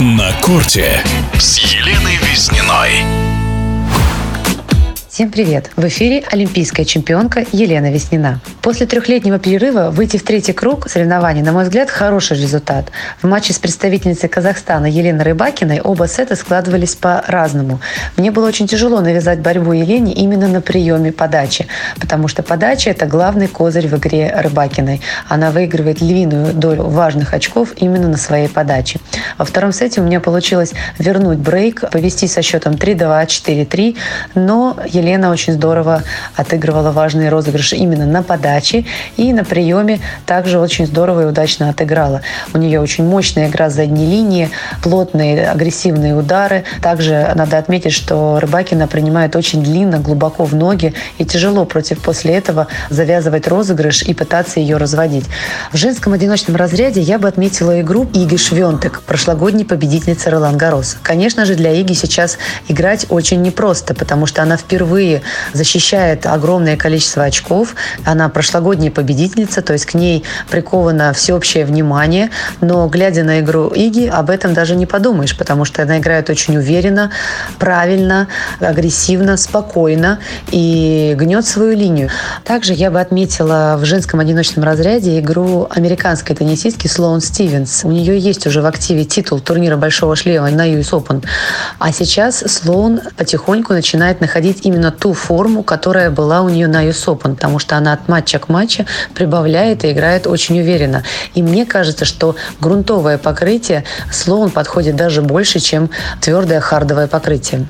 На 0.00 0.32
корте 0.40 1.02
с 1.40 1.58
Еленой 1.58 2.18
Визниной. 2.18 3.27
Всем 5.18 5.32
привет! 5.32 5.72
В 5.74 5.84
эфире 5.88 6.22
олимпийская 6.30 6.86
чемпионка 6.86 7.44
Елена 7.50 7.90
Веснина. 7.90 8.40
После 8.62 8.86
трехлетнего 8.86 9.40
перерыва 9.40 9.90
выйти 9.90 10.16
в 10.16 10.22
третий 10.22 10.52
круг 10.52 10.88
соревнований, 10.88 11.42
на 11.42 11.50
мой 11.50 11.64
взгляд, 11.64 11.90
хороший 11.90 12.40
результат. 12.40 12.92
В 13.20 13.26
матче 13.26 13.52
с 13.52 13.58
представительницей 13.58 14.28
Казахстана 14.28 14.86
Еленой 14.86 15.24
Рыбакиной 15.24 15.80
оба 15.80 16.06
сета 16.06 16.36
складывались 16.36 16.94
по-разному. 16.94 17.80
Мне 18.16 18.30
было 18.30 18.46
очень 18.46 18.68
тяжело 18.68 19.00
навязать 19.00 19.40
борьбу 19.40 19.72
Елене 19.72 20.12
именно 20.12 20.46
на 20.46 20.60
приеме 20.60 21.10
подачи, 21.10 21.66
потому 21.98 22.28
что 22.28 22.44
подача– 22.44 22.90
это 22.90 23.06
главный 23.06 23.48
козырь 23.48 23.88
в 23.88 23.98
игре 23.98 24.32
Рыбакиной. 24.36 25.00
Она 25.28 25.50
выигрывает 25.50 26.00
львиную 26.00 26.52
долю 26.54 26.84
важных 26.84 27.34
очков 27.34 27.70
именно 27.74 28.06
на 28.06 28.18
своей 28.18 28.48
подаче. 28.48 29.00
Во 29.36 29.44
втором 29.44 29.72
сете 29.72 30.00
у 30.00 30.04
меня 30.04 30.20
получилось 30.20 30.74
вернуть 31.00 31.38
брейк, 31.38 31.90
повести 31.90 32.28
со 32.28 32.40
счетом 32.40 32.74
3-2, 32.74 33.26
4-3, 33.26 33.96
но 34.36 34.76
Елена 34.86 35.07
Елена 35.08 35.30
очень 35.30 35.54
здорово 35.54 36.02
отыгрывала 36.36 36.90
важные 36.92 37.30
розыгрыши 37.30 37.76
именно 37.76 38.04
на 38.04 38.22
подаче 38.22 38.84
и 39.16 39.32
на 39.32 39.42
приеме 39.42 40.00
также 40.26 40.58
очень 40.58 40.86
здорово 40.86 41.22
и 41.22 41.24
удачно 41.24 41.70
отыграла. 41.70 42.20
У 42.52 42.58
нее 42.58 42.78
очень 42.78 43.04
мощная 43.04 43.48
игра 43.48 43.70
с 43.70 43.74
задней 43.74 44.04
линии, 44.04 44.50
плотные 44.82 45.48
агрессивные 45.48 46.14
удары. 46.14 46.64
Также 46.82 47.32
надо 47.34 47.56
отметить, 47.56 47.92
что 47.92 48.38
Рыбакина 48.38 48.86
принимает 48.86 49.34
очень 49.34 49.62
длинно, 49.62 49.98
глубоко 49.98 50.44
в 50.44 50.54
ноги 50.54 50.92
и 51.16 51.24
тяжело 51.24 51.64
против 51.64 52.00
после 52.00 52.34
этого 52.34 52.66
завязывать 52.90 53.48
розыгрыш 53.48 54.02
и 54.02 54.12
пытаться 54.12 54.60
ее 54.60 54.76
разводить. 54.76 55.24
В 55.72 55.78
женском 55.78 56.12
одиночном 56.12 56.56
разряде 56.56 57.00
я 57.00 57.18
бы 57.18 57.28
отметила 57.28 57.80
игру 57.80 58.06
Иги 58.12 58.36
Швентек, 58.36 59.00
прошлогодней 59.06 59.64
победительницы 59.64 60.28
Ролан 60.28 60.58
Гарос. 60.58 60.98
Конечно 61.02 61.46
же, 61.46 61.54
для 61.54 61.72
Иги 61.72 61.94
сейчас 61.94 62.36
играть 62.68 63.06
очень 63.08 63.40
непросто, 63.40 63.94
потому 63.94 64.26
что 64.26 64.42
она 64.42 64.58
впервые 64.58 64.97
впервые 64.98 65.22
защищает 65.52 66.26
огромное 66.26 66.76
количество 66.76 67.22
очков. 67.24 67.76
Она 68.04 68.28
прошлогодняя 68.28 68.90
победительница, 68.90 69.62
то 69.62 69.72
есть 69.72 69.86
к 69.86 69.94
ней 69.94 70.24
приковано 70.50 71.12
всеобщее 71.12 71.64
внимание. 71.64 72.30
Но 72.60 72.88
глядя 72.88 73.22
на 73.22 73.40
игру 73.40 73.68
Иги, 73.68 74.06
об 74.06 74.30
этом 74.30 74.54
даже 74.54 74.74
не 74.74 74.86
подумаешь, 74.86 75.36
потому 75.36 75.64
что 75.64 75.82
она 75.82 75.98
играет 75.98 76.30
очень 76.30 76.56
уверенно, 76.56 77.10
правильно, 77.58 78.26
агрессивно, 78.60 79.36
спокойно 79.36 80.18
и 80.50 81.14
гнет 81.16 81.46
свою 81.46 81.76
линию. 81.76 82.10
Также 82.44 82.72
я 82.72 82.90
бы 82.90 83.00
отметила 83.00 83.76
в 83.78 83.84
женском 83.84 84.20
одиночном 84.20 84.64
разряде 84.64 85.20
игру 85.20 85.68
американской 85.70 86.34
теннисистки 86.34 86.88
Слоун 86.88 87.20
Стивенс. 87.20 87.84
У 87.84 87.90
нее 87.90 88.18
есть 88.18 88.46
уже 88.46 88.62
в 88.62 88.66
активе 88.66 89.04
титул 89.04 89.38
турнира 89.38 89.76
Большого 89.76 90.16
шлема 90.16 90.50
на 90.50 90.68
US 90.68 90.90
Open. 90.90 91.24
А 91.78 91.92
сейчас 91.92 92.38
Слоун 92.38 93.00
потихоньку 93.16 93.72
начинает 93.72 94.20
находить 94.20 94.60
именно 94.64 94.87
именно 94.88 94.90
ту 94.90 95.12
форму, 95.12 95.62
которая 95.62 96.10
была 96.10 96.42
у 96.42 96.48
нее 96.48 96.66
на 96.68 96.86
US 96.86 97.06
Open, 97.06 97.34
потому 97.34 97.58
что 97.58 97.76
она 97.76 97.92
от 97.92 98.08
матча 98.08 98.38
к 98.38 98.48
матчу 98.48 98.84
прибавляет 99.14 99.84
и 99.84 99.92
играет 99.92 100.26
очень 100.26 100.60
уверенно. 100.60 101.02
И 101.34 101.42
мне 101.42 101.66
кажется, 101.66 102.04
что 102.04 102.36
грунтовое 102.60 103.18
покрытие 103.18 103.84
Слоун 104.12 104.50
подходит 104.50 104.96
даже 104.96 105.22
больше, 105.22 105.60
чем 105.60 105.90
твердое 106.20 106.60
хардовое 106.60 107.06
покрытие. 107.06 107.66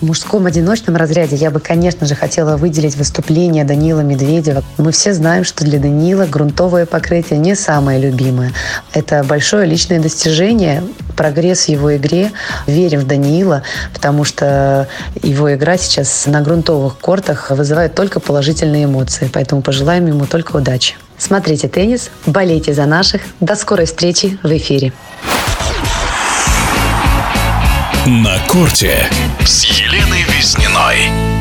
В 0.00 0.06
мужском 0.06 0.46
одиночном 0.46 0.96
разряде 0.96 1.36
я 1.36 1.50
бы, 1.50 1.60
конечно 1.60 2.06
же, 2.06 2.14
хотела 2.14 2.56
выделить 2.56 2.96
выступление 2.96 3.64
Данила 3.64 4.00
Медведева. 4.00 4.62
Мы 4.78 4.92
все 4.92 5.12
знаем, 5.12 5.44
что 5.44 5.64
для 5.64 5.78
Данила 5.78 6.26
грунтовое 6.26 6.86
покрытие 6.86 7.38
не 7.38 7.54
самое 7.54 8.00
любимое. 8.00 8.52
Это 8.92 9.24
большое 9.24 9.66
личное 9.66 10.00
достижение, 10.00 10.82
прогресс 11.16 11.66
в 11.66 11.68
его 11.68 11.96
игре. 11.96 12.32
Верим 12.66 13.00
в 13.00 13.06
Даниила, 13.06 13.62
потому 13.92 14.24
что 14.24 14.88
его 15.22 15.54
игра 15.54 15.76
сейчас 15.76 16.26
на 16.26 16.40
грунтовых 16.40 16.98
кортах 16.98 17.50
вызывает 17.50 17.94
только 17.94 18.20
положительные 18.20 18.84
эмоции. 18.84 19.30
Поэтому 19.32 19.62
пожелаем 19.62 20.06
ему 20.06 20.26
только 20.26 20.56
удачи. 20.56 20.94
Смотрите 21.18 21.68
теннис, 21.68 22.10
болейте 22.26 22.74
за 22.74 22.86
наших. 22.86 23.22
До 23.40 23.56
скорой 23.56 23.86
встречи 23.86 24.38
в 24.42 24.56
эфире. 24.56 24.92
На 28.06 28.38
корте 28.48 29.06
с 29.46 29.64
Еленой 29.64 30.24
Визниной. 30.24 31.33